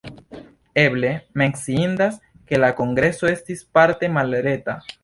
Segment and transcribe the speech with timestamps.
[0.83, 2.17] Eble menciindas,
[2.49, 4.83] ke la kongreso estis parte malreta.